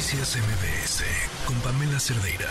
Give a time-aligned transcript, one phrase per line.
[0.00, 1.04] Noticias MBS
[1.46, 2.48] con Pamela Cerdeira.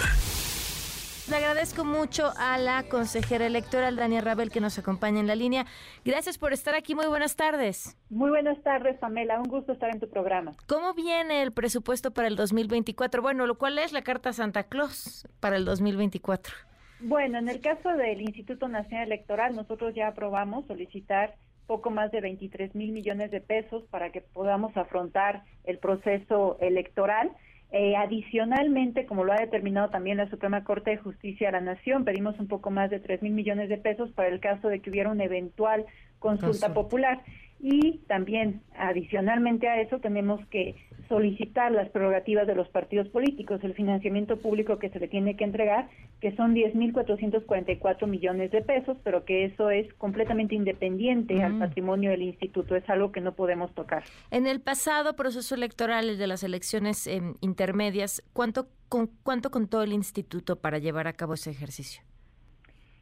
[1.32, 5.66] Le agradezco mucho a la consejera electoral Dania Rabel que nos acompaña en la línea.
[6.06, 6.94] Gracias por estar aquí.
[6.94, 7.98] Muy buenas tardes.
[8.12, 9.40] Muy buenas tardes, Pamela.
[9.40, 10.52] Un gusto estar en tu programa.
[10.68, 13.24] ¿Cómo viene el presupuesto para el 2024?
[13.24, 16.54] Bueno, lo cual es la carta Santa Claus para el 2024.
[17.00, 21.34] Bueno, en el caso del Instituto Nacional Electoral, nosotros ya aprobamos solicitar
[21.70, 27.32] poco más de 23 mil millones de pesos para que podamos afrontar el proceso electoral.
[27.72, 32.06] Eh, adicionalmente, como lo ha determinado también la Suprema Corte de Justicia de la Nación,
[32.06, 34.90] pedimos un poco más de 3 mil millones de pesos para el caso de que
[34.90, 35.86] hubiera una eventual
[36.20, 37.24] consulta popular.
[37.62, 40.76] Y también, adicionalmente a eso, tenemos que
[41.10, 45.44] solicitar las prerrogativas de los partidos políticos, el financiamiento público que se le tiene que
[45.44, 45.90] entregar,
[46.22, 52.22] que son 10.444 millones de pesos, pero que eso es completamente independiente al patrimonio del
[52.22, 54.04] instituto, es algo que no podemos tocar.
[54.32, 59.92] En el pasado proceso electoral de las elecciones eh, intermedias, ¿cuánto, con, ¿cuánto contó el
[59.92, 62.04] instituto para llevar a cabo ese ejercicio?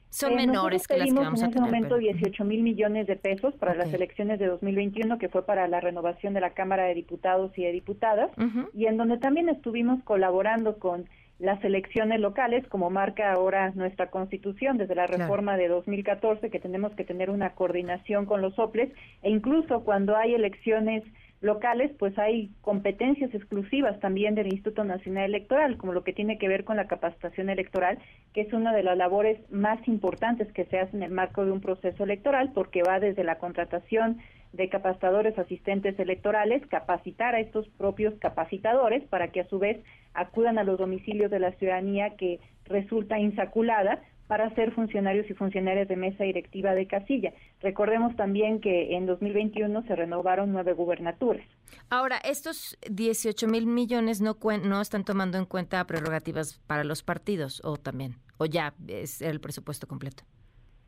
[0.09, 3.53] Son eh, menores que las que vamos en ese momento 18 mil millones de pesos
[3.55, 7.51] para las elecciones de 2021, que fue para la renovación de la Cámara de Diputados
[7.57, 8.31] y de Diputadas,
[8.73, 11.07] y en donde también estuvimos colaborando con
[11.39, 16.93] las elecciones locales, como marca ahora nuestra Constitución desde la reforma de 2014, que tenemos
[16.95, 18.89] que tener una coordinación con los OPLES,
[19.21, 21.03] e incluso cuando hay elecciones
[21.41, 26.47] locales, pues hay competencias exclusivas también del Instituto Nacional Electoral, como lo que tiene que
[26.47, 27.99] ver con la capacitación electoral,
[28.33, 31.51] que es una de las labores más importantes que se hace en el marco de
[31.51, 34.17] un proceso electoral, porque va desde la contratación
[34.53, 40.57] de capacitadores asistentes electorales, capacitar a estos propios capacitadores para que a su vez acudan
[40.57, 45.95] a los domicilios de la ciudadanía que resulta insaculada para ser funcionarios y funcionarias de
[45.95, 47.33] mesa directiva de casilla.
[47.61, 51.45] Recordemos también que en 2021 se renovaron nueve gubernaturas.
[51.89, 57.61] Ahora, estos 18 mil millones no, no están tomando en cuenta prerrogativas para los partidos,
[57.63, 60.23] o también, o ya es el presupuesto completo.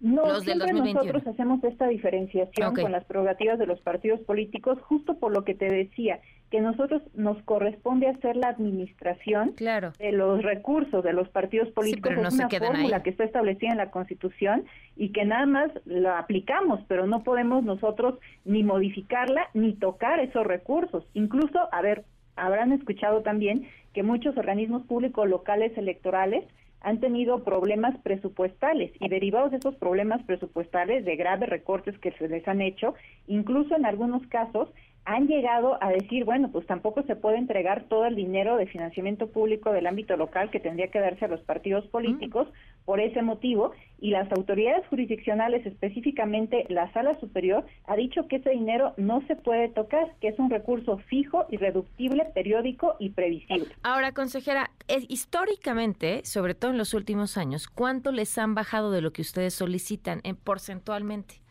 [0.02, 5.34] No, siempre nosotros hacemos esta diferenciación con las prerrogativas de los partidos políticos, justo por
[5.34, 11.14] lo que te decía, que nosotros nos corresponde hacer la administración de los recursos de
[11.14, 12.12] los partidos políticos.
[12.12, 14.66] es una fórmula que está establecida en la Constitución
[14.96, 20.48] y que nada más la aplicamos, pero no podemos nosotros ni modificarla ni tocar esos
[20.48, 21.06] recursos.
[21.14, 22.06] Incluso, a ver,
[22.36, 26.46] habrán escuchado también que muchos organismos públicos locales electorales
[26.82, 32.28] han tenido problemas presupuestales y derivados de esos problemas presupuestales, de graves recortes que se
[32.28, 32.96] les han hecho,
[33.28, 34.70] incluso en algunos casos
[35.06, 39.28] han llegado a decir, bueno, pues tampoco se puede entregar todo el dinero de financiamiento
[39.28, 42.48] público del ámbito local que tendría que darse a los partidos políticos
[42.86, 48.52] por ese motivo y las autoridades jurisdiccionales, específicamente la Sala Superior, ha dicho que ese
[48.52, 53.70] dinero no se puede tocar, que es un recurso fijo, irreductible, periódico y previsible.
[53.84, 54.72] Ahora, consejera,
[55.08, 59.54] históricamente, sobre todo en los últimos años, ¿cuánto les han bajado de lo que ustedes
[59.54, 61.42] solicitan en porcentualmente?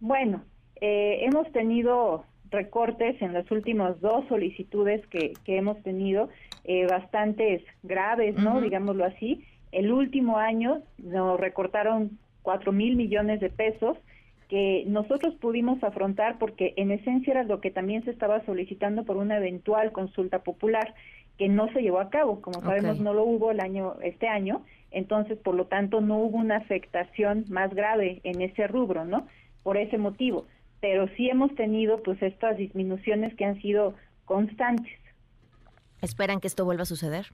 [0.00, 0.44] Bueno,
[0.80, 6.28] eh, hemos tenido recortes en las últimas dos solicitudes que, hemos tenido,
[6.64, 8.60] eh, bastantes graves, ¿no?
[8.60, 9.44] Digámoslo así.
[9.72, 13.98] El último año nos recortaron cuatro mil millones de pesos
[14.48, 19.16] que nosotros pudimos afrontar porque en esencia era lo que también se estaba solicitando por
[19.16, 20.94] una eventual consulta popular
[21.38, 24.62] que no se llevó a cabo, como sabemos no lo hubo el año este año,
[24.92, 29.26] entonces por lo tanto no hubo una afectación más grave en ese rubro, ¿no?
[29.64, 30.46] Por ese motivo
[30.84, 33.94] pero sí hemos tenido pues estas disminuciones que han sido
[34.26, 34.92] constantes.
[36.02, 37.28] ¿Esperan que esto vuelva a suceder?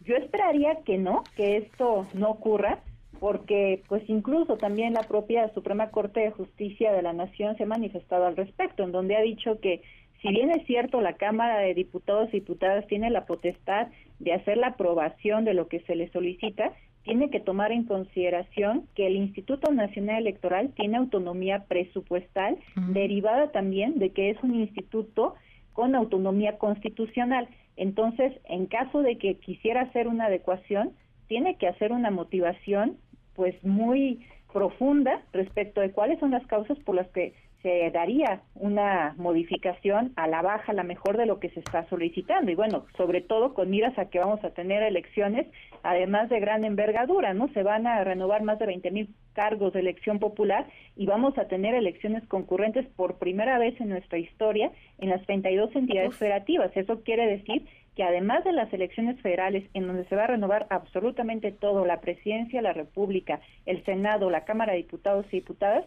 [0.00, 2.80] Yo esperaría que no, que esto no ocurra,
[3.20, 7.66] porque pues incluso también la propia Suprema Corte de Justicia de la Nación se ha
[7.66, 9.82] manifestado al respecto, en donde ha dicho que
[10.20, 13.86] si bien es cierto la Cámara de Diputados y Diputadas tiene la potestad
[14.18, 16.72] de hacer la aprobación de lo que se le solicita,
[17.06, 22.58] tiene que tomar en consideración que el Instituto Nacional Electoral tiene autonomía presupuestal
[22.88, 25.36] derivada también de que es un instituto
[25.72, 27.48] con autonomía constitucional.
[27.76, 30.94] Entonces, en caso de que quisiera hacer una adecuación,
[31.28, 32.96] tiene que hacer una motivación
[33.34, 39.14] pues muy profunda respecto de cuáles son las causas por las que se daría una
[39.16, 42.50] modificación a la baja, a la mejor de lo que se está solicitando.
[42.50, 45.46] Y bueno, sobre todo con miras a que vamos a tener elecciones,
[45.82, 47.48] además de gran envergadura, ¿no?
[47.48, 50.66] Se van a renovar más de 20 mil cargos de elección popular
[50.96, 55.74] y vamos a tener elecciones concurrentes por primera vez en nuestra historia en las 32
[55.76, 56.70] entidades federativas.
[56.74, 57.66] Eso quiere decir
[57.96, 62.00] que además de las elecciones federales, en donde se va a renovar absolutamente todo, la
[62.00, 65.86] presidencia, la República, el Senado, la Cámara de Diputados y Diputadas,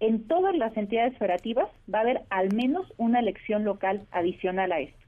[0.00, 4.80] en todas las entidades federativas va a haber al menos una elección local adicional a
[4.80, 5.06] esto.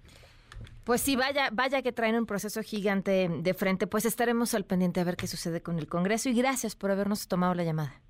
[0.84, 3.86] Pues sí, vaya, vaya que traen un proceso gigante de frente.
[3.86, 7.28] Pues estaremos al pendiente a ver qué sucede con el Congreso y gracias por habernos
[7.28, 8.00] tomado la llamada.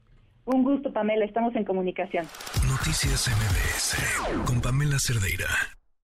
[0.44, 1.24] Un gusto, Pamela.
[1.24, 2.24] Estamos en comunicación.
[2.68, 5.77] Noticias MBS con Pamela Cerdeira.